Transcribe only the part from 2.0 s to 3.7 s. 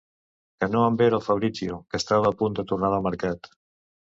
estava a punt de tornar del mercat...